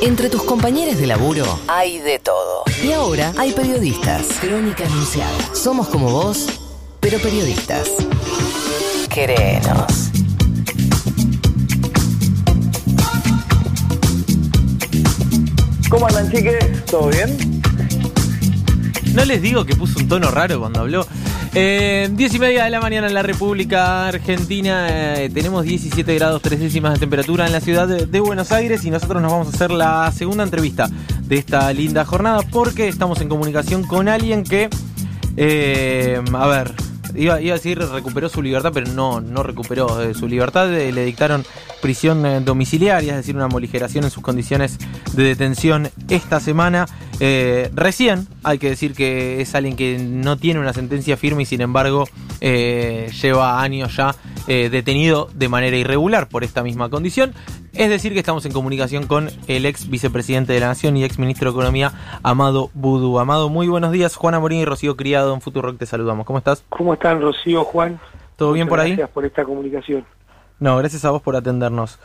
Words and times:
Entre 0.00 0.30
tus 0.30 0.44
compañeros 0.44 0.96
de 0.98 1.06
laburo 1.06 1.44
hay 1.66 1.98
de 1.98 2.18
todo. 2.20 2.62
Y 2.84 2.92
ahora 2.92 3.32
hay 3.36 3.52
periodistas. 3.52 4.26
Crónica 4.40 4.84
Anunciada. 4.84 5.54
Somos 5.54 5.88
como 5.88 6.10
vos, 6.10 6.46
pero 7.00 7.18
periodistas. 7.18 7.88
Querenos. 9.12 10.10
¿Cómo 15.88 16.06
andan, 16.06 16.30
chiques? 16.30 16.84
¿Todo 16.86 17.08
bien? 17.08 17.60
No 19.14 19.24
les 19.24 19.42
digo 19.42 19.64
que 19.64 19.74
puso 19.74 19.98
un 19.98 20.08
tono 20.08 20.30
raro 20.30 20.60
cuando 20.60 20.80
habló. 20.80 21.06
Eh, 21.60 22.08
10 22.12 22.34
y 22.34 22.38
media 22.38 22.62
de 22.62 22.70
la 22.70 22.80
mañana 22.80 23.08
en 23.08 23.14
la 23.14 23.22
República 23.22 24.06
Argentina. 24.06 24.86
eh, 24.90 25.28
tenemos 25.28 25.64
17 25.64 26.14
grados 26.14 26.40
3 26.40 26.60
décimas 26.60 26.92
de 26.92 27.00
temperatura 27.00 27.46
en 27.46 27.52
la 27.52 27.60
ciudad 27.60 27.88
de, 27.88 28.06
de 28.06 28.20
Buenos 28.20 28.52
Aires 28.52 28.84
y 28.84 28.90
nosotros 28.90 29.20
nos 29.20 29.32
vamos 29.32 29.48
a 29.48 29.50
hacer 29.50 29.72
la 29.72 30.12
segunda 30.12 30.44
entrevista 30.44 30.88
de 31.24 31.36
esta 31.36 31.72
linda 31.72 32.04
jornada 32.04 32.42
porque 32.52 32.86
estamos 32.86 33.20
en 33.22 33.28
comunicación 33.28 33.82
con 33.82 34.06
alguien 34.06 34.44
que, 34.44 34.70
eh, 35.36 36.22
a 36.32 36.46
ver, 36.46 36.74
iba, 37.18 37.34
a 37.34 37.38
decir 37.38 37.78
recuperó 37.78 38.28
su 38.28 38.42
libertad, 38.42 38.70
pero 38.72 38.90
no, 38.92 39.20
no 39.20 39.42
recuperó 39.42 40.02
eh, 40.02 40.14
su 40.14 40.28
libertad. 40.28 40.72
Eh, 40.72 40.92
le 40.92 41.04
dictaron 41.04 41.44
prisión 41.82 42.24
eh, 42.24 42.40
domiciliaria, 42.40 43.12
es 43.12 43.18
decir, 43.18 43.36
una 43.36 43.48
moligeración 43.48 44.04
en 44.04 44.10
sus 44.10 44.22
condiciones 44.22 44.78
de 45.12 45.24
detención 45.24 45.90
esta 46.08 46.40
semana. 46.40 46.86
Recién 47.20 48.28
hay 48.44 48.58
que 48.58 48.70
decir 48.70 48.94
que 48.94 49.40
es 49.40 49.54
alguien 49.56 49.74
que 49.74 49.98
no 49.98 50.36
tiene 50.36 50.60
una 50.60 50.72
sentencia 50.72 51.16
firme 51.16 51.42
y 51.42 51.46
sin 51.46 51.60
embargo 51.60 52.04
lleva 52.40 53.60
años 53.60 53.96
ya 53.96 54.14
detenido 54.46 55.28
de 55.34 55.48
manera 55.48 55.76
irregular 55.76 56.28
por 56.28 56.44
esta 56.44 56.62
misma 56.62 56.88
condición. 56.90 57.34
Es 57.72 57.90
decir, 57.90 58.12
que 58.12 58.18
estamos 58.18 58.44
en 58.46 58.52
comunicación 58.52 59.06
con 59.06 59.28
el 59.46 59.66
ex 59.66 59.88
vicepresidente 59.88 60.52
de 60.52 60.60
la 60.60 60.68
Nación 60.68 60.96
y 60.96 61.04
ex 61.04 61.18
ministro 61.18 61.50
de 61.50 61.56
Economía, 61.56 61.92
Amado 62.22 62.70
Budú. 62.74 63.18
Amado, 63.18 63.48
muy 63.48 63.68
buenos 63.68 63.92
días. 63.92 64.16
Juana 64.16 64.40
Morín 64.40 64.60
y 64.60 64.64
Rocío 64.64 64.96
Criado 64.96 65.34
en 65.34 65.40
Futurock 65.40 65.78
te 65.78 65.86
saludamos. 65.86 66.26
¿Cómo 66.26 66.38
estás? 66.38 66.64
¿Cómo 66.68 66.94
están, 66.94 67.20
Rocío, 67.20 67.64
Juan? 67.64 68.00
¿Todo 68.36 68.52
bien 68.52 68.68
por 68.68 68.80
ahí? 68.80 68.92
Gracias 68.92 69.10
por 69.10 69.24
esta 69.24 69.44
comunicación. 69.44 70.04
No, 70.60 70.76
gracias 70.78 71.04
a 71.04 71.10
vos 71.10 71.22
por 71.22 71.36
atendernos. 71.36 71.98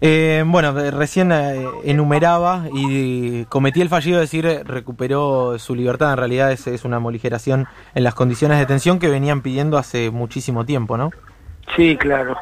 Eh, 0.00 0.42
bueno, 0.46 0.78
eh, 0.78 0.90
recién 0.90 1.32
eh, 1.32 1.66
enumeraba 1.84 2.64
y 2.72 3.44
cometí 3.46 3.80
el 3.80 3.88
fallido 3.88 4.16
de 4.16 4.22
decir 4.22 4.46
eh, 4.46 4.62
recuperó 4.64 5.58
su 5.58 5.74
libertad. 5.74 6.12
En 6.12 6.18
realidad 6.18 6.52
es, 6.52 6.66
es 6.66 6.84
una 6.84 6.98
moligeración 6.98 7.66
en 7.94 8.04
las 8.04 8.14
condiciones 8.14 8.56
de 8.56 8.64
detención 8.64 8.98
que 8.98 9.08
venían 9.08 9.42
pidiendo 9.42 9.78
hace 9.78 10.10
muchísimo 10.10 10.64
tiempo, 10.64 10.96
¿no? 10.96 11.10
Sí, 11.74 11.96
claro. 11.96 12.36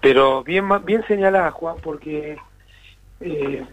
Pero 0.00 0.42
bien, 0.42 0.66
bien 0.84 1.04
señalada, 1.06 1.50
Juan, 1.50 1.76
porque 1.82 2.38
eh, 3.20 3.66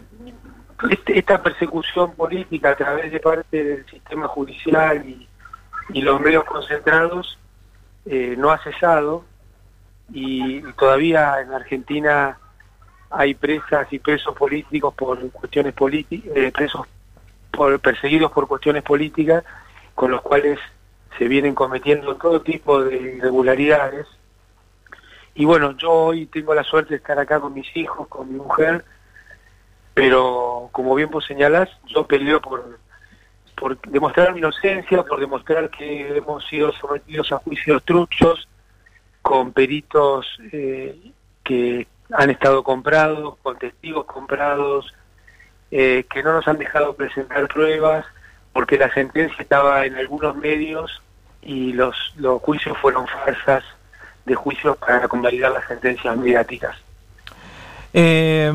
este- 0.90 1.18
esta 1.18 1.42
persecución 1.42 2.14
política 2.14 2.70
a 2.70 2.76
través 2.76 3.10
de 3.10 3.20
parte 3.20 3.64
del 3.64 3.86
sistema 3.86 4.28
judicial 4.28 5.04
y, 5.06 5.26
los 6.02 6.20
medios 6.20 6.44
concentrados 6.44 7.38
eh, 8.04 8.34
no 8.36 8.50
ha 8.50 8.58
cesado 8.58 9.24
y, 10.12 10.60
todavía 10.72 11.40
en 11.40 11.52
Argentina 11.52 12.38
hay 13.10 13.34
presas 13.34 13.90
y 13.90 13.98
presos 13.98 14.36
políticos 14.36 14.92
por 14.94 15.30
cuestiones 15.30 15.72
políticas, 15.72 16.30
presos 16.52 16.86
por, 17.50 17.80
perseguidos 17.80 18.30
por 18.32 18.46
cuestiones 18.46 18.82
políticas, 18.82 19.44
con 19.94 20.10
los 20.10 20.20
cuales 20.20 20.58
se 21.16 21.26
vienen 21.26 21.54
cometiendo 21.54 22.16
todo 22.16 22.40
tipo 22.40 22.82
de 22.84 22.96
irregularidades. 23.16 24.06
Y 25.38 25.44
bueno, 25.44 25.70
yo 25.76 25.92
hoy 25.92 26.26
tengo 26.26 26.52
la 26.52 26.64
suerte 26.64 26.90
de 26.90 26.96
estar 26.96 27.16
acá 27.16 27.38
con 27.38 27.54
mis 27.54 27.68
hijos, 27.76 28.08
con 28.08 28.28
mi 28.28 28.40
mujer, 28.40 28.84
pero 29.94 30.68
como 30.72 30.96
bien 30.96 31.10
vos 31.12 31.26
señalás, 31.26 31.68
yo 31.86 32.08
peleo 32.08 32.40
por, 32.40 32.80
por 33.54 33.80
demostrar 33.82 34.32
mi 34.32 34.40
inocencia, 34.40 35.04
por 35.04 35.20
demostrar 35.20 35.70
que 35.70 36.16
hemos 36.16 36.44
sido 36.48 36.72
sometidos 36.72 37.30
a 37.30 37.36
juicios 37.36 37.84
truchos, 37.84 38.48
con 39.22 39.52
peritos 39.52 40.26
eh, 40.50 41.12
que 41.44 41.86
han 42.10 42.30
estado 42.30 42.64
comprados, 42.64 43.36
con 43.40 43.56
testigos 43.58 44.06
comprados, 44.06 44.92
eh, 45.70 46.04
que 46.12 46.20
no 46.24 46.32
nos 46.32 46.48
han 46.48 46.58
dejado 46.58 46.96
presentar 46.96 47.46
pruebas, 47.46 48.04
porque 48.52 48.76
la 48.76 48.92
sentencia 48.92 49.40
estaba 49.40 49.86
en 49.86 49.94
algunos 49.94 50.34
medios 50.34 51.00
y 51.42 51.74
los, 51.74 52.12
los 52.16 52.42
juicios 52.42 52.76
fueron 52.78 53.06
farsas 53.06 53.62
de 54.26 54.34
juicios 54.34 54.76
para 54.76 55.08
convalidar 55.08 55.52
las 55.52 55.66
sentencias 55.66 56.16
mediáticas. 56.16 56.76
Eh, 57.94 58.52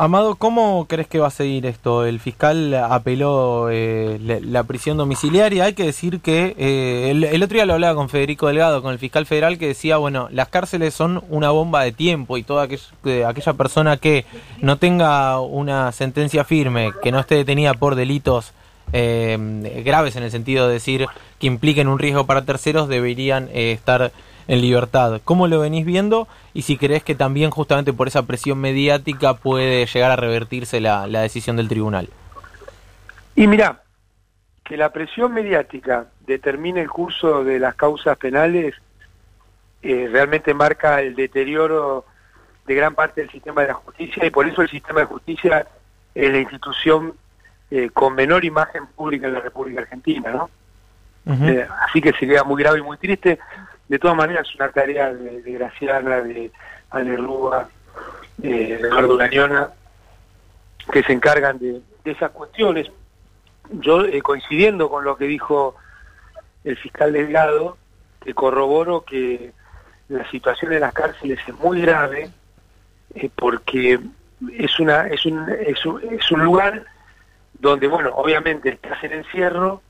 Amado, 0.00 0.36
¿cómo 0.36 0.86
crees 0.88 1.08
que 1.08 1.18
va 1.18 1.26
a 1.26 1.30
seguir 1.30 1.66
esto? 1.66 2.06
El 2.06 2.20
fiscal 2.20 2.72
apeló 2.72 3.68
eh, 3.68 4.16
la, 4.22 4.38
la 4.40 4.62
prisión 4.62 4.96
domiciliaria. 4.96 5.64
Hay 5.64 5.72
que 5.72 5.82
decir 5.82 6.20
que 6.20 6.54
eh, 6.56 7.10
el, 7.10 7.42
otro 7.42 7.56
día 7.56 7.66
lo 7.66 7.72
hablaba 7.74 7.96
con 7.96 8.08
Federico 8.08 8.46
Delgado, 8.46 8.80
con 8.80 8.92
el 8.92 9.00
fiscal 9.00 9.26
federal, 9.26 9.58
que 9.58 9.66
decía, 9.66 9.96
bueno, 9.96 10.28
las 10.30 10.50
cárceles 10.50 10.94
son 10.94 11.24
una 11.30 11.50
bomba 11.50 11.82
de 11.82 11.90
tiempo 11.90 12.36
y 12.38 12.44
toda 12.44 12.62
aquella, 12.62 12.84
que- 13.02 13.24
aquella 13.24 13.54
persona 13.54 13.96
que 13.96 14.24
no 14.62 14.76
tenga 14.76 15.40
una 15.40 15.90
sentencia 15.90 16.44
firme, 16.44 16.92
que 17.02 17.10
no 17.10 17.18
esté 17.18 17.34
detenida 17.34 17.74
por 17.74 17.96
delitos 17.96 18.52
eh, 18.92 19.82
graves 19.84 20.14
en 20.14 20.22
el 20.22 20.30
sentido 20.30 20.68
de 20.68 20.74
decir 20.74 21.06
que 21.40 21.48
impliquen 21.48 21.88
un 21.88 21.98
riesgo 21.98 22.24
para 22.24 22.42
terceros, 22.42 22.88
deberían 22.88 23.48
eh, 23.52 23.72
estar 23.72 24.12
en 24.48 24.60
libertad. 24.60 25.20
¿Cómo 25.24 25.46
lo 25.46 25.60
venís 25.60 25.86
viendo? 25.86 26.26
Y 26.54 26.62
si 26.62 26.76
crees 26.76 27.04
que 27.04 27.14
también 27.14 27.50
justamente 27.50 27.92
por 27.92 28.08
esa 28.08 28.26
presión 28.26 28.58
mediática 28.58 29.34
puede 29.34 29.86
llegar 29.86 30.10
a 30.10 30.16
revertirse 30.16 30.80
la, 30.80 31.06
la 31.06 31.20
decisión 31.20 31.56
del 31.56 31.68
tribunal. 31.68 32.08
Y 33.36 33.46
mira, 33.46 33.82
que 34.64 34.76
la 34.76 34.92
presión 34.92 35.32
mediática 35.32 36.06
determine 36.26 36.80
el 36.80 36.90
curso 36.90 37.44
de 37.44 37.58
las 37.58 37.74
causas 37.74 38.18
penales 38.18 38.74
eh, 39.80 40.08
realmente 40.10 40.52
marca 40.54 41.00
el 41.00 41.14
deterioro 41.14 42.04
de 42.66 42.74
gran 42.74 42.94
parte 42.94 43.20
del 43.20 43.30
sistema 43.30 43.62
de 43.62 43.68
la 43.68 43.74
justicia 43.74 44.26
y 44.26 44.30
por 44.30 44.48
eso 44.48 44.60
el 44.60 44.68
sistema 44.68 45.00
de 45.00 45.06
justicia 45.06 45.66
es 46.14 46.32
la 46.32 46.38
institución 46.38 47.14
eh, 47.70 47.88
con 47.90 48.14
menor 48.14 48.44
imagen 48.44 48.86
pública 48.88 49.28
en 49.28 49.34
la 49.34 49.40
República 49.40 49.82
Argentina, 49.82 50.30
¿no? 50.30 50.50
Eh, 51.46 51.66
así 51.86 52.00
que 52.00 52.12
sería 52.14 52.42
muy 52.42 52.62
grave 52.62 52.78
y 52.78 52.82
muy 52.82 52.96
triste. 52.96 53.38
De 53.88 53.98
todas 53.98 54.16
maneras, 54.16 54.46
es 54.48 54.54
una 54.54 54.70
tarea 54.70 55.12
de, 55.12 55.42
de 55.42 55.52
Graciana, 55.52 56.20
de 56.20 56.50
Ale 56.90 57.16
Rúa, 57.16 57.68
eh, 58.42 58.48
de 58.48 58.74
Eduardo 58.74 59.16
Lañona, 59.16 59.70
que 60.92 61.02
se 61.02 61.12
encargan 61.12 61.58
de, 61.58 61.80
de 62.04 62.10
esas 62.10 62.30
cuestiones. 62.30 62.90
Yo, 63.70 64.04
eh, 64.04 64.20
coincidiendo 64.22 64.88
con 64.88 65.04
lo 65.04 65.16
que 65.16 65.26
dijo 65.26 65.74
el 66.64 66.76
fiscal 66.76 67.12
Delgado, 67.12 67.78
que 68.22 68.34
corroboro 68.34 69.04
que 69.04 69.52
la 70.08 70.28
situación 70.30 70.72
en 70.72 70.80
las 70.80 70.92
cárceles 70.92 71.38
es 71.46 71.54
muy 71.54 71.80
grave, 71.80 72.30
eh, 73.14 73.30
porque 73.34 74.00
es, 74.52 74.80
una, 74.80 75.06
es, 75.08 75.24
un, 75.26 75.48
es, 75.48 75.84
un, 75.86 76.02
es 76.14 76.30
un 76.30 76.44
lugar 76.44 76.84
donde, 77.54 77.88
bueno, 77.88 78.10
obviamente 78.14 78.68
estás 78.70 79.02
en 79.04 79.12
encierro, 79.12 79.82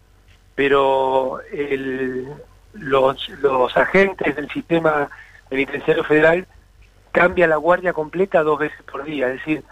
pero 0.54 1.40
el, 1.52 2.28
los, 2.80 3.28
los 3.40 3.76
agentes 3.76 4.34
del 4.36 4.48
sistema 4.50 5.08
penitenciario 5.48 6.04
federal 6.04 6.46
cambian 7.12 7.50
la 7.50 7.56
guardia 7.56 7.92
completa 7.92 8.42
dos 8.42 8.58
veces 8.58 8.80
por 8.90 9.04
día. 9.04 9.28
Es 9.28 9.34
decir, 9.34 9.62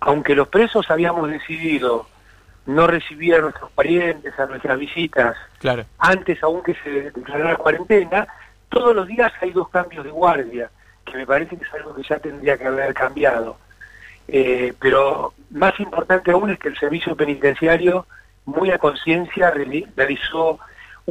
aunque 0.00 0.34
los 0.34 0.48
presos 0.48 0.90
habíamos 0.90 1.28
decidido 1.30 2.06
no 2.66 2.86
recibir 2.86 3.34
a 3.34 3.40
nuestros 3.40 3.70
parientes, 3.72 4.38
a 4.38 4.46
nuestras 4.46 4.78
visitas, 4.78 5.36
Claro. 5.58 5.84
antes 5.98 6.42
aún 6.42 6.62
que 6.62 6.74
se 6.82 7.10
declarara 7.10 7.56
cuarentena, 7.56 8.26
todos 8.68 8.94
los 8.94 9.06
días 9.06 9.32
hay 9.40 9.50
dos 9.52 9.68
cambios 9.68 10.04
de 10.04 10.10
guardia, 10.10 10.70
que 11.04 11.16
me 11.16 11.26
parece 11.26 11.56
que 11.56 11.64
es 11.64 11.74
algo 11.74 11.94
que 11.94 12.02
ya 12.02 12.18
tendría 12.18 12.56
que 12.56 12.66
haber 12.66 12.94
cambiado. 12.94 13.56
Eh, 14.28 14.72
pero 14.78 15.34
más 15.50 15.78
importante 15.80 16.30
aún 16.30 16.50
es 16.50 16.58
que 16.58 16.68
el 16.68 16.78
servicio 16.78 17.16
penitenciario, 17.16 18.06
muy 18.44 18.70
a 18.70 18.78
conciencia, 18.78 19.52
reali- 19.52 19.88
realizó 19.96 20.60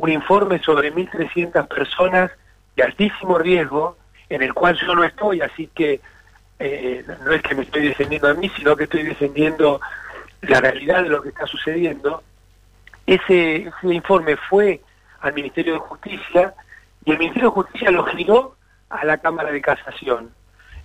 un 0.02 0.10
informe 0.10 0.60
sobre 0.60 0.94
1.300 0.94 1.68
personas 1.68 2.32
de 2.76 2.84
altísimo 2.84 3.38
riesgo, 3.38 3.98
en 4.30 4.42
el 4.42 4.54
cual 4.54 4.78
yo 4.78 4.96
no 4.96 5.04
estoy, 5.04 5.42
así 5.42 5.68
que 5.74 6.00
eh, 6.60 7.06
no 7.26 7.32
es 7.32 7.42
que 7.42 7.56
me 7.56 7.64
estoy 7.64 7.88
defendiendo 7.88 8.30
a 8.30 8.34
mí, 8.34 8.50
sino 8.56 8.76
que 8.76 8.86
estoy 8.86 9.04
defendiendo 9.04 9.82
la 10.42 10.62
realidad 10.62 11.04
de 11.04 11.10
lo 11.10 11.22
que 11.22 11.30
está 11.30 11.46
sucediendo. 11.46 12.24
Ese, 13.06 13.72
informe 13.84 14.38
fue 14.38 14.82
al 15.22 15.34
Ministerio 15.34 15.74
de 15.74 15.80
Justicia 15.80 16.54
y 17.04 17.12
el 17.12 17.18
Ministerio 17.18 17.50
de 17.50 17.56
Justicia 17.56 17.92
lo 17.92 18.06
giró 18.06 18.56
a 18.90 19.04
la 19.04 19.18
Cámara 19.18 19.52
de 19.52 19.62
Casación. 19.62 20.32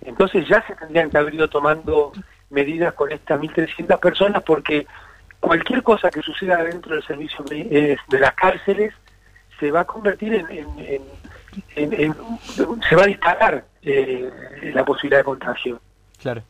Entonces 0.01 0.47
ya 0.47 0.65
se 0.67 0.75
tendrían 0.75 1.09
que 1.09 1.17
haber 1.17 1.35
ido 1.35 1.49
tomando 1.49 2.11
medidas 2.49 2.93
con 2.93 3.11
estas 3.11 3.39
1.300 3.39 3.99
personas 3.99 4.43
porque 4.43 4.87
cualquier 5.39 5.83
cosa 5.83 6.09
que 6.09 6.21
suceda 6.21 6.63
dentro 6.63 6.95
del 6.95 7.03
servicio 7.03 7.45
eh, 7.51 7.97
de 8.07 8.19
las 8.19 8.33
cárceles 8.33 8.93
se 9.59 9.71
va 9.71 9.81
a 9.81 9.85
convertir 9.85 10.33
en, 10.33 10.45
en- 10.51 10.79
en- 10.79 11.01
en- 11.75 11.93
en- 11.93 12.15
se 12.89 12.95
va 12.95 13.03
a 13.03 13.07
disparar 13.07 13.65
eh, 13.81 14.29
la 14.73 14.83
posibilidad 14.83 15.19
de 15.19 15.23
contagio. 15.25 15.79
Claro. 16.21 16.41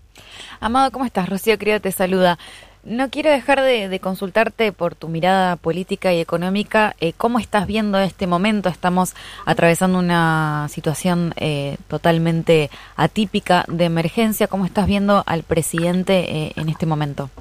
Amado, 0.59 0.91
¿cómo 0.91 1.05
estás? 1.05 1.27
Rocío 1.29 1.57
Crío 1.57 1.81
te 1.81 1.91
saluda. 1.91 2.37
No 2.83 3.09
quiero 3.09 3.31
dejar 3.31 3.61
de, 3.61 3.99
consultarte 3.99 4.71
por 4.71 4.93
tu 4.93 5.07
mirada 5.09 5.55
política 5.55 6.13
y 6.13 6.21
económica. 6.21 6.95
Eh, 6.99 7.13
¿Cómo 7.17 7.39
estás 7.39 7.65
viendo 7.65 7.97
este 7.99 8.27
momento? 8.27 8.69
Estamos 8.69 9.15
atravesando 9.45 9.97
una 9.97 10.67
situación 10.69 11.33
eh, 11.37 11.77
totalmente 11.87 12.69
atípica 12.95 13.65
de 13.67 13.85
emergencia. 13.85 14.47
¿Cómo 14.47 14.65
estás 14.65 14.85
viendo 14.85 15.23
al 15.25 15.41
presidente 15.41 16.43
eh, 16.45 16.51
en 16.57 16.69
este 16.69 16.85
momento? 16.85 17.31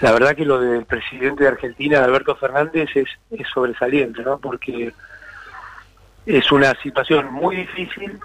La 0.00 0.12
verdad 0.12 0.34
que 0.34 0.44
lo 0.44 0.60
del 0.60 0.84
presidente 0.84 1.44
de 1.44 1.50
Argentina, 1.50 2.02
Alberto 2.02 2.34
Fernández, 2.36 2.88
es, 2.94 3.08
es 3.30 3.48
sobresaliente, 3.48 4.22
¿no? 4.22 4.38
Porque 4.38 4.92
es 6.26 6.52
una 6.52 6.74
situación 6.82 7.32
muy 7.32 7.56
difícil 7.56 8.18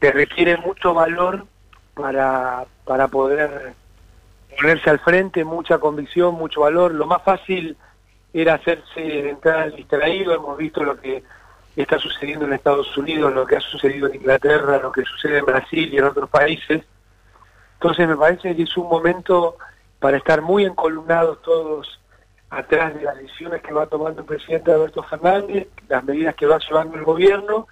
que 0.00 0.12
requiere 0.12 0.56
mucho 0.58 0.94
valor 0.94 1.46
para, 1.94 2.64
para 2.84 3.08
poder 3.08 3.74
ponerse 4.56 4.90
al 4.90 5.00
frente, 5.00 5.44
mucha 5.44 5.78
convicción, 5.78 6.34
mucho 6.34 6.60
valor. 6.60 6.92
Lo 6.92 7.06
más 7.06 7.22
fácil 7.22 7.76
era 8.32 8.54
hacerse 8.54 9.30
entrar 9.30 9.72
distraído. 9.74 10.34
Hemos 10.34 10.56
visto 10.56 10.84
lo 10.84 10.98
que 10.98 11.22
está 11.76 11.98
sucediendo 11.98 12.44
en 12.44 12.52
Estados 12.52 12.96
Unidos, 12.96 13.32
lo 13.32 13.46
que 13.46 13.56
ha 13.56 13.60
sucedido 13.60 14.08
en 14.08 14.16
Inglaterra, 14.16 14.78
lo 14.78 14.92
que 14.92 15.02
sucede 15.02 15.38
en 15.38 15.46
Brasil 15.46 15.92
y 15.92 15.98
en 15.98 16.04
otros 16.04 16.28
países. 16.28 16.82
Entonces 17.74 18.08
me 18.08 18.16
parece 18.16 18.54
que 18.54 18.62
es 18.62 18.76
un 18.76 18.88
momento 18.88 19.56
para 20.02 20.16
estar 20.16 20.42
muy 20.42 20.64
encolumnados 20.64 21.40
todos 21.42 22.00
atrás 22.50 22.92
de 22.92 23.02
las 23.02 23.16
decisiones 23.16 23.62
que 23.62 23.72
va 23.72 23.86
tomando 23.86 24.22
el 24.22 24.26
presidente 24.26 24.72
Alberto 24.72 25.04
Fernández, 25.04 25.68
las 25.88 26.02
medidas 26.02 26.34
que 26.34 26.44
va 26.44 26.58
llevando 26.58 26.96
el 26.96 27.04
gobierno, 27.04 27.68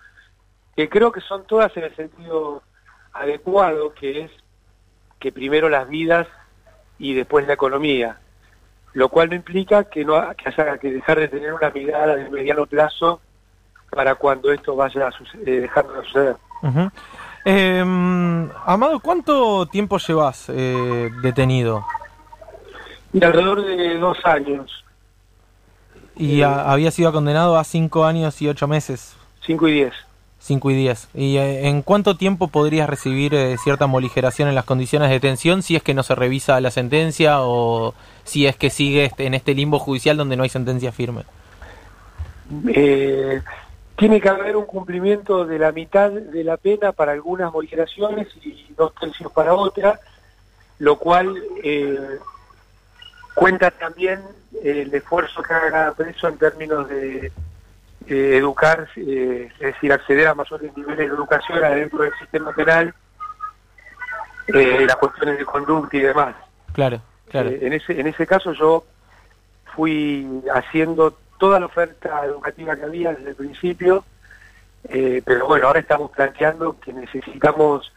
que 0.76 0.88
creo 0.88 1.10
que 1.10 1.20
son 1.22 1.44
todas 1.44 1.76
en 1.76 1.84
el 1.84 1.96
sentido 1.96 2.62
adecuado, 3.12 3.92
que 3.94 4.22
es 4.22 4.30
que 5.18 5.32
primero 5.32 5.68
las 5.68 5.88
vidas 5.88 6.28
y 7.00 7.14
después 7.14 7.48
la 7.48 7.54
economía, 7.54 8.20
lo 8.92 9.08
cual 9.08 9.30
no 9.30 9.34
implica 9.34 9.84
que 9.84 10.04
no 10.04 10.14
que 10.36 10.50
haya 10.50 10.78
que 10.78 10.92
dejar 10.92 11.18
de 11.18 11.26
tener 11.26 11.52
una 11.52 11.70
mirada 11.70 12.14
de 12.14 12.30
mediano 12.30 12.64
plazo 12.64 13.20
para 13.90 14.14
cuando 14.14 14.52
esto 14.52 14.76
vaya 14.76 15.08
a 15.08 15.10
suceder, 15.10 15.62
dejando 15.62 15.94
de 15.94 16.04
suceder. 16.04 16.36
Em, 17.44 18.48
Amado, 18.64 19.00
¿cuánto 19.00 19.66
tiempo 19.66 19.98
llevas 19.98 20.48
eh, 20.48 21.10
detenido? 21.22 21.84
Y 23.12 23.24
alrededor 23.24 23.64
de 23.64 23.98
dos 23.98 24.18
años. 24.24 24.84
¿Y 26.16 26.42
había 26.42 26.90
sido 26.90 27.12
condenado 27.12 27.56
a 27.56 27.64
cinco 27.64 28.04
años 28.04 28.40
y 28.42 28.48
ocho 28.48 28.68
meses? 28.68 29.16
Cinco 29.44 29.68
y 29.68 29.72
diez. 29.72 29.94
5 30.40 30.70
y 30.70 30.74
10. 30.74 31.08
¿Y 31.14 31.36
eh, 31.36 31.68
en 31.68 31.82
cuánto 31.82 32.16
tiempo 32.16 32.48
podrías 32.48 32.88
recibir 32.88 33.34
eh, 33.34 33.56
cierta 33.62 33.86
moligeración 33.86 34.48
en 34.48 34.54
las 34.54 34.64
condiciones 34.64 35.08
de 35.08 35.14
detención 35.14 35.62
si 35.62 35.76
es 35.76 35.82
que 35.82 35.94
no 35.94 36.02
se 36.02 36.14
revisa 36.14 36.60
la 36.60 36.70
sentencia 36.70 37.42
o 37.42 37.94
si 38.24 38.46
es 38.46 38.56
que 38.56 38.70
sigue 38.70 39.04
este, 39.04 39.26
en 39.26 39.34
este 39.34 39.54
limbo 39.54 39.78
judicial 39.78 40.16
donde 40.16 40.36
no 40.36 40.42
hay 40.42 40.48
sentencia 40.48 40.92
firme? 40.92 41.22
Eh, 42.68 43.42
tiene 43.96 44.20
que 44.20 44.28
haber 44.30 44.56
un 44.56 44.64
cumplimiento 44.64 45.44
de 45.44 45.58
la 45.58 45.72
mitad 45.72 46.10
de 46.10 46.42
la 46.42 46.56
pena 46.56 46.92
para 46.92 47.12
algunas 47.12 47.52
moligeraciones 47.52 48.28
y 48.42 48.72
dos 48.76 48.94
tercios 48.94 49.30
para 49.30 49.52
otras, 49.52 50.00
lo 50.78 50.96
cual 50.96 51.34
cuenta 53.40 53.70
también 53.70 54.20
el 54.62 54.92
esfuerzo 54.92 55.42
que 55.42 55.54
haga 55.54 55.70
cada 55.70 55.94
preso 55.94 56.28
en 56.28 56.36
términos 56.36 56.86
de 56.90 57.32
eh, 58.06 58.36
educar, 58.36 58.86
eh, 58.96 59.50
es 59.54 59.58
decir, 59.60 59.90
acceder 59.90 60.28
a 60.28 60.34
mayores 60.34 60.76
niveles 60.76 60.98
de 60.98 61.04
educación 61.06 61.64
adentro 61.64 62.02
del 62.02 62.12
sistema 62.18 62.52
penal, 62.52 62.94
eh, 64.48 64.84
las 64.86 64.96
cuestiones 64.96 65.38
de 65.38 65.46
conducta 65.46 65.96
y 65.96 66.00
demás. 66.00 66.34
Claro, 66.74 67.00
claro. 67.30 67.48
en, 67.48 67.72
ese, 67.72 67.98
en 67.98 68.08
ese 68.08 68.26
caso 68.26 68.52
yo 68.52 68.84
fui 69.74 70.42
haciendo 70.52 71.16
toda 71.38 71.58
la 71.60 71.66
oferta 71.66 72.22
educativa 72.26 72.76
que 72.76 72.84
había 72.84 73.14
desde 73.14 73.30
el 73.30 73.36
principio, 73.36 74.04
pero 75.24 75.46
bueno, 75.46 75.66
ahora 75.66 75.80
estamos 75.80 76.10
planteando 76.10 76.78
que 76.78 76.92
necesitamos 76.92 77.90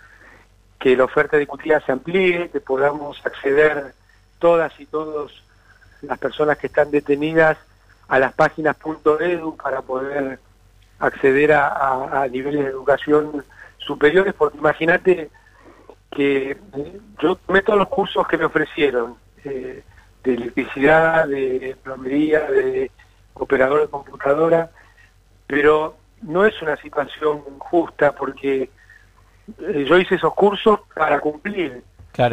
que 0.80 0.96
la 0.96 1.04
oferta 1.04 1.36
educativa 1.36 1.82
se 1.82 1.92
amplíe, 1.92 2.50
que 2.50 2.62
podamos 2.62 3.20
acceder 3.26 3.94
todas 4.44 4.78
y 4.78 4.86
todos 4.86 5.42
las 6.02 6.20
personas 6.20 6.58
que 6.58 6.68
están 6.68 6.92
detenidas 6.92 7.58
a 8.10 8.20
las 8.20 8.34
páginas 8.34 8.76
.edu 9.22 9.56
para 9.56 9.82
poder 9.82 10.38
acceder 11.00 11.54
a, 11.54 12.28
niveles 12.30 12.66
de 12.66 12.72
educación 12.72 13.46
superiores, 13.78 14.34
porque 14.34 14.58
imagínate 14.58 15.30
que 16.12 16.52
eh, 16.52 17.00
yo 17.22 17.40
meto 17.48 17.74
los 17.78 17.88
cursos 17.88 18.28
que 18.28 18.38
me 18.38 18.44
ofrecieron, 18.44 19.16
eh, 19.46 19.82
de 20.26 20.34
electricidad, 20.34 21.26
de 21.26 21.78
plomería, 21.82 22.42
de 22.42 22.92
operador 23.36 23.80
de 23.80 23.88
computadora, 23.88 24.72
pero 25.48 25.96
no 26.22 26.46
es 26.46 26.62
una 26.62 26.76
situación 26.76 27.40
justa 27.60 28.12
porque 28.12 28.70
eh, 29.62 29.86
yo 29.88 29.98
hice 29.98 30.16
esos 30.16 30.34
cursos 30.34 30.82
para 30.94 31.22
cumplir. 31.22 31.82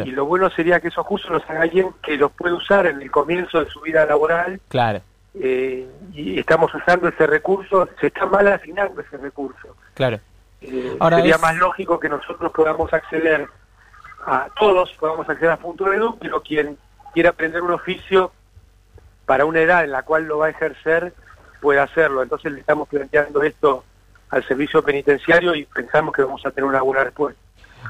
Y 0.05 0.11
lo 0.11 0.25
bueno 0.25 0.49
sería 0.51 0.79
que 0.79 0.89
esos 0.89 1.05
cursos 1.05 1.31
los 1.31 1.49
haga 1.49 1.61
alguien 1.61 1.89
que 2.03 2.15
los 2.17 2.31
puede 2.31 2.53
usar 2.53 2.85
en 2.85 3.01
el 3.01 3.09
comienzo 3.09 3.63
de 3.63 3.69
su 3.69 3.81
vida 3.81 4.05
laboral. 4.05 4.59
Claro 4.67 5.01
eh, 5.33 5.87
y 6.13 6.39
estamos 6.39 6.73
usando 6.73 7.07
ese 7.07 7.25
recurso, 7.25 7.87
se 7.99 8.07
está 8.07 8.25
mal 8.25 8.47
asignando 8.47 9.01
ese 9.01 9.17
recurso. 9.17 9.75
Claro. 9.93 10.19
Eh, 10.61 10.95
Ahora 10.99 11.17
sería 11.17 11.37
más 11.37 11.55
lógico 11.55 11.99
que 11.99 12.09
nosotros 12.09 12.51
podamos 12.51 12.93
acceder 12.93 13.47
a 14.25 14.47
todos, 14.59 14.91
podamos 14.99 15.27
acceder 15.29 15.51
a 15.51 15.57
Punto 15.57 15.91
Edu, 15.91 16.17
pero 16.19 16.41
quien 16.41 16.77
quiera 17.13 17.29
aprender 17.29 17.61
un 17.61 17.71
oficio 17.71 18.31
para 19.25 19.45
una 19.45 19.61
edad 19.61 19.83
en 19.83 19.91
la 19.91 20.03
cual 20.03 20.25
lo 20.25 20.39
va 20.39 20.47
a 20.47 20.49
ejercer, 20.49 21.13
puede 21.61 21.79
hacerlo. 21.79 22.21
Entonces 22.21 22.51
le 22.51 22.59
estamos 22.59 22.87
planteando 22.89 23.41
esto 23.41 23.85
al 24.29 24.45
servicio 24.45 24.83
penitenciario 24.83 25.55
y 25.55 25.65
pensamos 25.65 26.13
que 26.13 26.23
vamos 26.23 26.45
a 26.45 26.51
tener 26.51 26.69
una 26.69 26.81
buena 26.81 27.03
respuesta. 27.05 27.39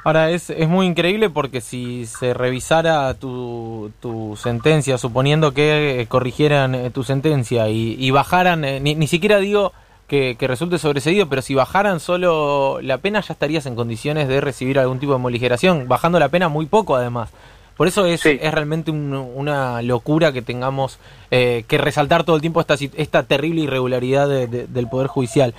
Ahora, 0.03 0.31
es, 0.31 0.49
es 0.49 0.67
muy 0.67 0.85
increíble 0.85 1.29
porque 1.29 1.61
si 1.61 2.05
se 2.05 2.33
revisara 2.33 3.13
tu, 3.13 3.91
tu 3.99 4.35
sentencia, 4.35 4.97
suponiendo 4.97 5.53
que 5.53 6.01
eh, 6.01 6.07
corrigieran 6.07 6.73
eh, 6.73 6.89
tu 6.89 7.03
sentencia 7.03 7.69
y, 7.69 8.09
bajaran, 8.11 8.65
eh, 8.65 8.79
ni, 8.79 8.95
ni, 8.95 9.07
siquiera 9.07 9.37
digo 9.37 9.73
que, 10.07 10.35
que, 10.39 10.47
resulte 10.47 10.79
sobreseído, 10.79 11.29
pero 11.29 11.41
si 11.41 11.53
bajaran 11.53 11.99
solo 11.99 12.79
la 12.81 12.97
pena 12.97 13.21
ya 13.21 13.33
estarías 13.33 13.65
en 13.65 13.75
condiciones 13.75 14.27
de 14.27 14.41
recibir 14.41 14.79
algún 14.79 14.99
tipo 14.99 15.13
de 15.13 15.19
moligeración, 15.19 15.87
bajando 15.87 16.19
la 16.19 16.29
pena 16.29 16.49
muy 16.49 16.65
poco 16.65 16.95
además. 16.95 17.29
Por 17.77 17.87
eso 17.87 18.05
es, 18.05 18.25
es 18.25 18.53
realmente 18.53 18.91
una 18.91 19.81
locura 19.81 20.31
que 20.31 20.41
tengamos 20.41 20.99
que 21.29 21.77
resaltar 21.79 22.23
todo 22.23 22.35
el 22.35 22.41
tiempo 22.41 22.59
esta, 22.61 22.75
esta 22.95 23.23
terrible 23.23 23.61
irregularidad 23.61 24.27
del 24.27 24.87
Poder 24.87 25.07
Judicial. 25.07 25.55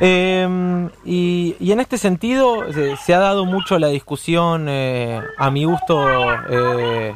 Eh, 0.00 0.88
y, 1.04 1.56
en 1.72 1.80
este 1.80 1.98
sentido 1.98 2.64
se, 2.72 3.14
ha 3.14 3.18
dado 3.18 3.44
mucho 3.44 3.78
la 3.78 3.88
discusión, 3.88 4.66
eh, 4.68 5.20
a 5.38 5.50
mi 5.50 5.64
gusto, 5.64 6.06
eh, 6.50 7.14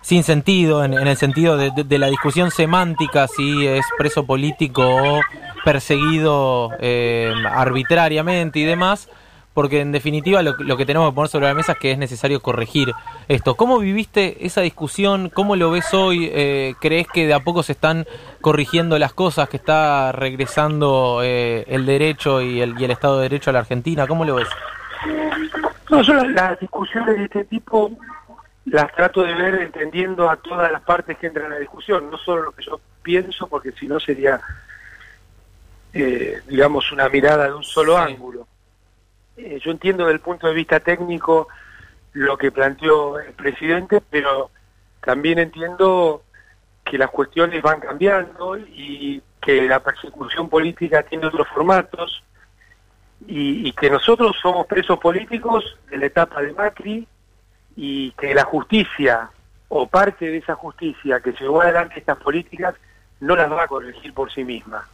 sin 0.00 0.22
sentido, 0.22 0.84
en, 0.84 0.94
el 0.94 1.16
sentido 1.16 1.56
de, 1.56 1.98
la 1.98 2.08
discusión 2.08 2.50
semántica, 2.50 3.26
si 3.28 3.66
es 3.66 3.84
preso 3.98 4.24
político 4.24 4.82
o 4.82 5.20
perseguido 5.64 6.70
eh, 6.78 7.32
arbitrariamente 7.50 8.60
y 8.60 8.64
demás 8.64 9.08
porque 9.54 9.80
en 9.80 9.92
definitiva 9.92 10.42
lo, 10.42 10.76
que 10.76 10.86
tenemos 10.86 11.10
que 11.10 11.14
poner 11.14 11.28
sobre 11.28 11.46
la 11.48 11.54
mesa 11.54 11.72
es 11.72 11.78
que 11.78 11.90
es 11.90 11.98
necesario 11.98 12.40
corregir 12.40 12.92
esto. 13.28 13.56
¿Cómo 13.56 13.78
viviste 13.78 14.46
esa 14.46 14.60
discusión? 14.60 15.28
¿Cómo 15.28 15.56
lo 15.56 15.70
ves 15.70 15.92
hoy? 15.92 16.30
Eh, 16.32 16.74
¿Crees 16.80 17.08
que 17.08 17.26
de 17.26 17.34
a 17.34 17.40
poco 17.40 17.62
se 17.62 17.72
están 17.72 18.06
corrigiendo 18.40 18.98
las 18.98 19.12
cosas, 19.12 19.48
que 19.48 19.56
está 19.56 20.12
regresando 20.12 21.20
eh, 21.24 21.64
el 21.68 21.84
derecho 21.84 22.40
y 22.40 22.60
el, 22.60 22.80
y 22.80 22.84
el 22.84 22.90
Estado 22.92 23.16
de 23.16 23.22
Derecho 23.22 23.50
a 23.50 23.52
la 23.52 23.58
Argentina? 23.60 24.06
¿Cómo 24.06 24.24
lo 24.24 24.36
ves? 24.36 24.48
No, 25.90 26.02
yo 26.02 26.14
las, 26.14 26.58
discusiones 26.60 27.16
de 27.16 27.24
este 27.24 27.44
tipo 27.44 27.90
las 28.66 28.92
trato 28.94 29.22
de 29.22 29.34
ver 29.34 29.54
entendiendo 29.56 30.30
a 30.30 30.36
todas 30.36 30.70
las 30.70 30.82
partes 30.82 31.18
que 31.18 31.26
entran 31.26 31.46
en 31.46 31.52
la 31.52 31.58
discusión, 31.58 32.08
no 32.10 32.18
solo 32.18 32.42
lo 32.44 32.52
que 32.52 32.62
yo 32.62 32.80
pienso, 33.02 33.48
porque 33.48 33.72
si 33.72 33.88
no 33.88 33.98
sería, 33.98 34.40
eh, 35.92 36.40
digamos, 36.46 36.92
una 36.92 37.08
mirada 37.08 37.46
de 37.46 37.54
un 37.54 37.64
solo 37.64 37.96
ángulo. 37.96 38.46
Eh, 39.42 39.58
yo 39.62 39.70
entiendo 39.70 40.04
desde 40.04 40.14
el 40.14 40.20
punto 40.20 40.46
de 40.46 40.54
vista 40.54 40.80
técnico 40.80 41.48
lo 42.12 42.36
que 42.36 42.52
planteó 42.52 43.18
el 43.18 43.32
presidente, 43.32 44.02
pero 44.10 44.50
también 45.00 45.38
entiendo 45.38 46.22
que 46.84 46.98
las 46.98 47.10
cuestiones 47.10 47.62
van 47.62 47.80
cambiando 47.80 48.58
y 48.58 49.22
que 49.40 49.62
la 49.62 49.80
persecución 49.80 50.48
política 50.48 51.02
tiene 51.02 51.26
otros 51.26 51.48
formatos 51.48 52.22
y, 53.26 53.72
que 53.72 53.88
nosotros 53.90 54.36
somos 54.42 54.66
presos 54.66 54.98
políticos 54.98 55.78
de 55.88 55.98
la 55.98 56.06
etapa 56.06 56.42
de 56.42 56.52
Macri 56.52 57.06
y 57.76 58.10
que 58.12 58.34
la 58.34 58.44
justicia 58.44 59.30
o 59.68 59.86
parte 59.86 60.26
de 60.26 60.38
esa 60.38 60.54
justicia 60.54 61.20
que 61.20 61.32
llevó 61.32 61.62
adelante 61.62 62.00
estas 62.00 62.18
políticas 62.18 62.74
no 63.20 63.36
las 63.36 63.50
va 63.50 63.64
a 63.64 63.68
corregir 63.68 64.12
por 64.12 64.32
sí 64.32 64.44
misma, 64.44 64.86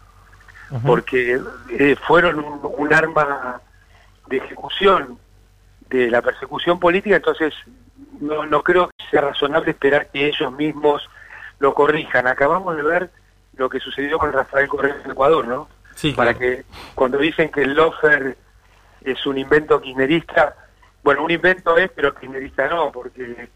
porque 0.84 1.40
eh, 1.70 1.96
fueron 2.06 2.44
un 2.62 2.92
arma 2.92 3.60
de 4.28 4.38
ejecución 4.38 5.18
de 5.88 6.10
la 6.10 6.22
persecución 6.22 6.80
política, 6.80 7.16
entonces 7.16 7.54
no, 8.20 8.44
no 8.46 8.62
creo 8.62 8.88
que 8.88 9.04
sea 9.10 9.20
razonable 9.20 9.70
esperar 9.70 10.08
que 10.10 10.26
ellos 10.26 10.52
mismos 10.52 11.08
lo 11.58 11.74
corrijan. 11.74 12.26
Acabamos 12.26 12.76
de 12.76 12.82
ver 12.82 13.10
lo 13.56 13.68
que 13.68 13.80
sucedió 13.80 14.18
con 14.18 14.32
Rafael 14.32 14.68
Correa 14.68 14.96
en 15.04 15.10
Ecuador, 15.10 15.46
¿no? 15.46 15.68
Sí, 15.94 16.12
Para 16.12 16.34
que 16.34 16.64
cuando 16.94 17.16
dicen 17.18 17.50
que 17.50 17.62
el 17.62 17.72
lofer 17.74 18.36
es 19.02 19.24
un 19.26 19.38
invento 19.38 19.80
kirchnerista, 19.80 20.54
bueno, 21.02 21.24
un 21.24 21.30
invento 21.30 21.78
es, 21.78 21.90
pero 21.90 22.14
kirchnerista 22.14 22.68
no, 22.68 22.92
porque 22.92 23.48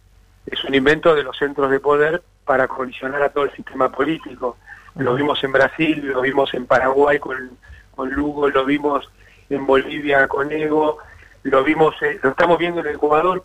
es 0.46 0.64
un 0.64 0.74
invento 0.74 1.14
de 1.14 1.22
los 1.22 1.36
centros 1.36 1.70
de 1.70 1.80
poder 1.80 2.22
para 2.44 2.66
colisionar 2.66 3.22
a 3.22 3.28
todo 3.28 3.44
el 3.44 3.52
sistema 3.52 3.90
político. 3.90 4.56
Lo 4.96 5.14
vimos 5.14 5.42
en 5.44 5.52
Brasil, 5.52 6.06
lo 6.06 6.22
vimos 6.22 6.54
en 6.54 6.66
Paraguay 6.66 7.18
con, 7.18 7.58
con 7.94 8.10
Lugo, 8.10 8.48
lo 8.48 8.64
vimos 8.64 9.10
en 9.50 9.66
Bolivia 9.66 10.26
con 10.28 10.50
Evo, 10.52 10.99
lo 11.42 11.62
vimos, 11.64 11.95
eh, 12.02 12.19
lo 12.23 12.30
estamos 12.30 12.59
viendo 12.59 12.80
en 12.80 12.87
Ecuador. 12.88 13.45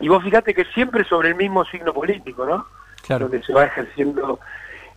Y 0.00 0.08
vos 0.08 0.22
fíjate 0.22 0.54
que 0.54 0.64
siempre 0.66 1.04
sobre 1.04 1.28
el 1.30 1.34
mismo 1.34 1.64
signo 1.66 1.92
político, 1.92 2.46
¿no? 2.46 2.66
Claro. 3.02 3.28
Donde 3.28 3.44
se 3.44 3.52
va 3.52 3.64
ejerciendo 3.64 4.40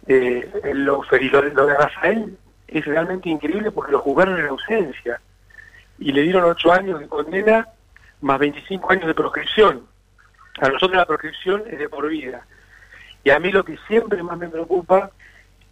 eh, 0.08 0.50
el 0.64 0.86
lo, 0.86 1.02
de- 1.12 1.52
lo 1.54 1.66
de 1.66 1.74
Rafael 1.76 2.38
es 2.68 2.86
realmente 2.86 3.30
increíble 3.30 3.72
porque 3.72 3.92
lo 3.92 4.00
juzgaron 4.00 4.40
en 4.40 4.48
ausencia. 4.48 5.20
Y 6.00 6.12
le 6.12 6.22
dieron 6.22 6.44
ocho 6.46 6.72
años 6.72 7.00
de 7.00 7.08
condena 7.08 7.68
más 8.22 8.40
25 8.40 8.92
años 8.92 9.08
de 9.08 9.14
proscripción. 9.14 9.84
A 10.60 10.68
nosotros 10.70 10.96
la 10.98 11.06
proscripción 11.06 11.64
es 11.70 11.80
de 11.80 11.90
por 11.90 12.08
vida. 12.08 12.46
Y 13.24 13.30
a 13.30 13.40
mí 13.40 13.52
lo 13.52 13.64
que 13.66 13.78
siempre 13.88 14.22
más 14.24 14.38
me 14.38 14.48
preocupa 14.48 15.12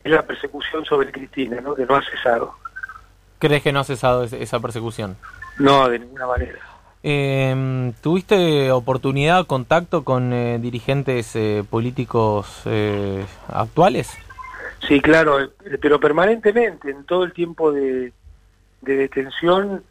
es 0.03 0.11
la 0.11 0.23
persecución 0.23 0.85
sobre 0.85 1.11
Cristina, 1.11 1.61
¿no? 1.61 1.73
que 1.75 1.85
no 1.85 1.95
ha 1.95 2.01
cesado. 2.03 2.55
¿Crees 3.45 3.61
que 3.61 3.71
no 3.71 3.81
ha 3.81 3.83
cesado 3.83 4.23
esa 4.23 4.59
persecución? 4.59 5.17
No, 5.59 5.87
de 5.87 5.99
ninguna 5.99 6.25
manera. 6.25 6.57
Eh, 7.03 7.93
¿Tuviste 8.01 8.71
oportunidad, 8.71 9.45
contacto 9.45 10.03
con 10.03 10.33
eh, 10.33 10.57
dirigentes 10.57 11.35
eh, 11.35 11.63
políticos 11.69 12.63
eh, 12.65 13.23
actuales? 13.47 14.17
Sí, 14.87 14.99
claro, 14.99 15.43
eh, 15.43 15.49
pero 15.79 15.99
permanentemente, 15.99 16.89
en 16.89 17.03
todo 17.05 17.23
el 17.23 17.33
tiempo 17.33 17.71
de, 17.71 18.13
de 18.81 18.95
detención, 18.95 19.83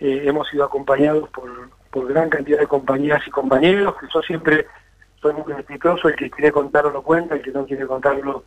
eh, 0.00 0.22
hemos 0.24 0.48
sido 0.48 0.64
acompañados 0.64 1.28
por, 1.28 1.70
por 1.92 2.08
gran 2.08 2.28
cantidad 2.28 2.58
de 2.58 2.66
compañeras 2.66 3.22
y 3.28 3.30
compañeros, 3.30 3.94
que 4.00 4.08
yo 4.12 4.20
siempre 4.22 4.66
soy 5.22 5.34
muy 5.34 5.52
respetuoso, 5.52 6.08
el 6.08 6.16
que 6.16 6.30
quiere 6.30 6.50
contarlo 6.50 6.90
lo 6.90 7.02
cuenta, 7.02 7.36
el 7.36 7.42
que 7.42 7.52
no 7.52 7.64
quiere 7.64 7.86
contarlo 7.86 8.42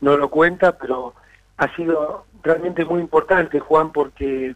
no 0.00 0.16
lo 0.16 0.30
cuenta, 0.30 0.78
pero 0.78 1.12
ha 1.58 1.74
sido 1.76 2.26
realmente 2.42 2.84
muy 2.84 3.00
importante, 3.00 3.60
Juan, 3.60 3.90
porque 3.92 4.54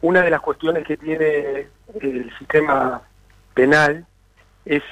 una 0.00 0.22
de 0.22 0.30
las 0.30 0.40
cuestiones 0.40 0.86
que 0.86 0.96
tiene 0.96 1.68
el 2.00 2.32
sistema 2.38 3.02
penal 3.54 4.04
es 4.64 4.82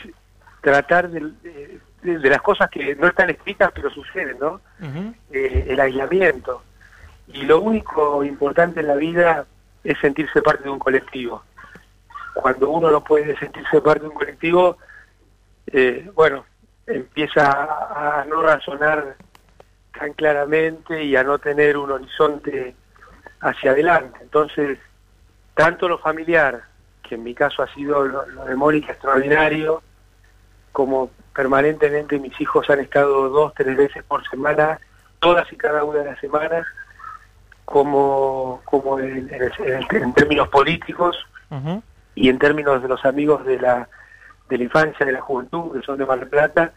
tratar 0.61 1.09
de, 1.11 1.21
de- 1.43 1.81
de 2.03 2.31
las 2.31 2.43
cosas 2.43 2.69
que 2.69 2.97
no 2.97 3.07
están 3.07 3.31
escritas 3.31 3.71
pero 3.73 3.89
suceden, 3.91 4.37
¿no? 4.41 4.61
Eh, 5.31 5.67
el 5.69 5.79
aislamiento. 5.81 6.63
Y 7.29 7.43
lo 7.43 7.61
único 7.61 8.25
importante 8.25 8.81
en 8.81 8.89
la 8.89 8.97
vida 8.97 9.47
es 9.85 9.97
sentirse 10.01 10.43
parte 10.43 10.65
de 10.65 10.71
un 10.71 10.81
colectivo. 10.81 11.45
Cuando 12.35 12.71
uno 12.71 12.91
no 12.91 13.05
puede 13.05 13.37
sentirse 13.39 13.81
parte 13.81 14.01
de 14.03 14.09
un 14.09 14.15
colectivo, 14.15 14.79
eh, 15.69 16.11
bueno, 16.15 16.45
empieza 16.87 17.45
a 18.21 18.25
no 18.25 18.43
razonar 18.43 19.17
tan 19.99 20.13
claramente 20.15 21.03
y 21.05 21.17
a 21.17 21.25
no 21.25 21.39
tener 21.39 21.77
un 21.77 21.91
horizonte 21.91 22.75
hacia 23.41 23.73
adelante. 23.73 24.19
Entonces, 24.23 24.79
tanto 25.55 25.89
lo 25.89 25.99
familiar, 25.99 26.63
que 27.03 27.17
en 27.17 27.25
mi 27.25 27.35
caso 27.35 27.63
ha 27.63 27.73
sido 27.75 28.05
lo, 28.05 28.27
lo 28.27 28.45
de 28.45 28.55
Mónica 28.57 28.93
extraordinario, 28.93 29.83
como 30.73 31.11
permanentemente 31.35 32.19
mis 32.19 32.39
hijos 32.41 32.69
han 32.71 32.81
estado 32.81 33.29
dos, 33.29 33.53
tres 33.55 33.77
veces 33.77 34.03
por 34.05 34.27
semana, 34.29 34.79
todas 35.21 35.51
y 35.53 35.57
cada 35.57 35.85
una 35.85 36.01
de 36.01 36.05
las 36.07 36.19
semanas, 36.19 36.67
como, 37.65 38.61
como 38.65 38.99
en, 38.99 39.31
en 39.33 39.87
en 39.91 40.13
términos 40.13 40.49
políticos 40.49 41.17
y 42.15 42.29
en 42.29 42.39
términos 42.39 42.83
de 42.83 42.89
los 42.89 43.05
amigos 43.05 43.45
de 43.45 43.59
la, 43.59 43.89
de 44.49 44.59
la 44.59 44.65
infancia, 44.65 45.07
de 45.07 45.13
la 45.13 45.21
juventud, 45.21 45.73
que 45.73 45.85
son 45.85 45.99
de 45.99 46.07
Mar 46.07 46.19
del 46.19 46.29
Plata, 46.29 46.73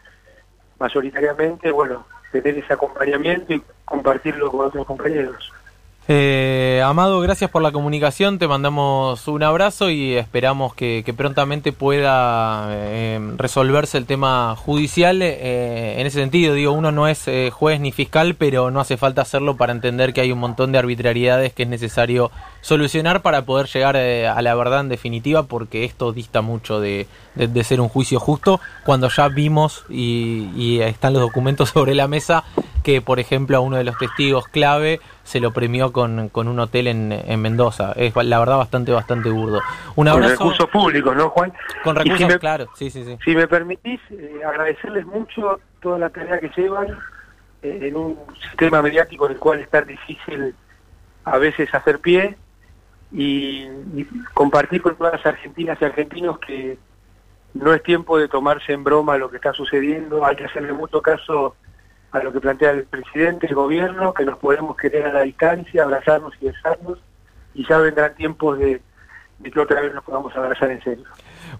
mayoritariamente, 0.78 1.70
bueno, 1.70 2.06
tener 2.32 2.58
ese 2.58 2.72
acompañamiento 2.72 3.52
y 3.52 3.62
compartirlo 3.84 4.50
con 4.50 4.66
otros 4.66 4.86
compañeros. 4.86 5.52
Eh, 6.08 6.80
Amado, 6.84 7.18
gracias 7.20 7.50
por 7.50 7.62
la 7.62 7.72
comunicación, 7.72 8.38
te 8.38 8.46
mandamos 8.46 9.26
un 9.26 9.42
abrazo 9.42 9.90
y 9.90 10.14
esperamos 10.14 10.72
que, 10.72 11.02
prontamente 11.16 11.72
pueda 11.72 12.68
eh, 12.70 13.18
resolverse 13.36 13.98
el 13.98 14.06
tema 14.06 14.54
judicial. 14.56 15.20
eh, 15.20 15.96
en 15.98 16.06
ese 16.06 16.20
sentido, 16.20 16.54
digo, 16.54 16.70
uno 16.72 16.92
no 16.92 17.08
es 17.08 17.26
eh, 17.26 17.50
juez 17.52 17.80
ni 17.80 17.90
fiscal, 17.90 18.36
pero 18.36 18.70
no 18.70 18.78
hace 18.78 18.96
falta 18.96 19.22
hacerlo 19.22 19.56
para 19.56 19.72
entender 19.72 20.12
que 20.12 20.20
hay 20.20 20.30
un 20.30 20.38
montón 20.38 20.70
de 20.70 20.78
arbitrariedades 20.78 21.52
que 21.52 21.64
es 21.64 21.68
necesario 21.68 22.30
solucionar 22.60 23.22
para 23.22 23.42
poder 23.42 23.66
llegar 23.66 23.96
a 23.96 24.40
la 24.42 24.54
verdad 24.54 24.80
en 24.80 24.88
definitiva, 24.88 25.42
porque 25.44 25.82
esto 25.84 26.12
dista 26.12 26.40
mucho 26.40 26.78
de, 26.78 27.08
de- 27.34 27.48
de 27.48 27.64
ser 27.64 27.80
un 27.80 27.88
juicio 27.88 28.20
justo, 28.20 28.60
cuando 28.84 29.08
ya 29.08 29.26
vimos 29.28 29.84
y, 29.88 30.50
y 30.56 30.80
están 30.82 31.14
los 31.14 31.22
documentos 31.22 31.70
sobre 31.74 31.96
la 31.96 32.06
mesa 32.06 32.44
que, 32.86 33.02
por 33.02 33.18
ejemplo, 33.18 33.56
a 33.56 33.60
uno 33.60 33.76
de 33.78 33.82
los 33.82 33.98
testigos 33.98 34.46
clave 34.46 35.00
se 35.24 35.40
lo 35.40 35.50
premió 35.50 35.90
con, 35.92 36.28
con 36.28 36.46
un 36.46 36.60
hotel 36.60 36.86
en, 36.86 37.10
en 37.10 37.42
Mendoza. 37.42 37.90
Es 37.96 38.14
la 38.14 38.38
verdad 38.38 38.58
bastante, 38.58 38.92
bastante 38.92 39.28
burdo. 39.28 39.60
Un 39.96 40.06
Con 40.06 40.08
abrazo. 40.22 40.30
recursos 40.34 40.70
públicos, 40.70 41.16
¿no, 41.16 41.28
Juan? 41.30 41.52
Con 41.82 41.96
si 41.96 42.02
recursos, 42.04 42.28
me- 42.28 42.38
claro, 42.38 42.68
sí, 42.74 42.88
sí, 42.90 43.04
sí. 43.04 43.18
Si 43.24 43.34
me 43.34 43.48
permitís, 43.48 43.98
eh, 44.10 44.40
agradecerles 44.46 45.04
mucho 45.04 45.58
toda 45.82 45.98
la 45.98 46.10
tarea 46.10 46.38
que 46.38 46.48
llevan 46.56 46.96
eh, 47.62 47.88
en 47.88 47.96
un 47.96 48.16
sistema 48.48 48.80
mediático 48.80 49.26
en 49.26 49.32
el 49.32 49.38
cual 49.40 49.58
es 49.58 49.68
tan 49.68 49.84
difícil 49.88 50.54
a 51.24 51.38
veces 51.38 51.74
hacer 51.74 51.98
pie 51.98 52.36
y, 53.10 53.64
y 53.96 54.06
compartir 54.32 54.80
con 54.80 54.94
todas 54.94 55.14
las 55.14 55.26
argentinas 55.26 55.76
y 55.80 55.84
argentinos 55.84 56.38
que 56.38 56.78
no 57.54 57.74
es 57.74 57.82
tiempo 57.82 58.16
de 58.16 58.28
tomarse 58.28 58.72
en 58.74 58.84
broma 58.84 59.18
lo 59.18 59.28
que 59.28 59.38
está 59.38 59.52
sucediendo, 59.52 60.24
hay 60.24 60.36
que 60.36 60.44
hacerle 60.44 60.72
mucho 60.72 61.02
caso 61.02 61.56
a 62.16 62.22
lo 62.22 62.32
que 62.32 62.40
plantea 62.40 62.70
el 62.70 62.84
presidente, 62.84 63.46
el 63.46 63.54
gobierno, 63.54 64.14
que 64.14 64.24
nos 64.24 64.38
podemos 64.38 64.76
querer 64.76 65.06
a 65.06 65.12
la 65.12 65.22
distancia, 65.22 65.82
abrazarnos 65.82 66.34
y 66.40 66.46
besarnos, 66.46 66.98
y 67.54 67.66
ya 67.66 67.78
vendrán 67.78 68.14
tiempos 68.14 68.58
de, 68.58 68.80
de 69.38 69.50
que 69.50 69.60
otra 69.60 69.80
vez 69.80 69.94
nos 69.94 70.04
podamos 70.04 70.34
abrazar 70.34 70.70
en 70.70 70.82
serio. 70.82 71.04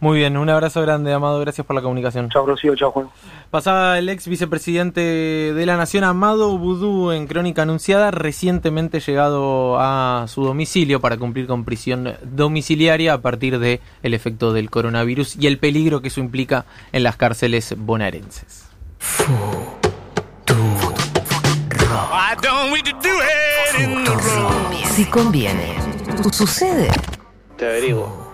Muy 0.01 0.19
bien, 0.19 0.37
un 0.37 0.49
abrazo 0.49 0.83
grande, 0.83 1.13
Amado. 1.13 1.39
Gracias 1.41 1.67
por 1.67 1.77
la 1.77 1.83
comunicación. 1.83 2.29
Chao, 2.31 2.47
Rocío, 2.47 2.75
chao, 2.75 2.91
Juan. 2.91 3.09
Pasaba 3.51 3.99
el 3.99 4.09
ex 4.09 4.29
vicepresidente 4.29 5.01
de 5.01 5.67
la 5.67 5.77
Nación, 5.77 6.05
Amado 6.05 6.57
Vudú, 6.59 7.13
en 7.13 7.27
crónica 7.27 7.63
anunciada, 7.63 8.11
recientemente 8.11 9.01
llegado 9.01 9.79
a 9.79 10.25
su 10.29 10.45
domicilio 10.45 11.01
para 11.01 11.17
cumplir 11.17 11.47
con 11.47 11.65
prisión 11.65 12.15
domiciliaria 12.23 13.15
a 13.15 13.23
partir 13.23 13.59
de 13.59 13.81
el 14.03 14.15
efecto 14.15 14.53
del 14.53 14.71
coronavirus 14.71 15.37
y 15.37 15.47
el 15.47 15.59
peligro 15.59 16.03
que 16.03 16.09
eso 16.09 16.21
implica 16.21 16.67
en 16.93 17.03
las 17.03 17.17
cárceles 17.17 17.75
bonaerenses. 17.77 18.69
Si 24.95 25.05
conviene, 25.07 25.75
sucede. 26.33 26.89
Te 27.57 27.67
averiguo. 27.67 28.26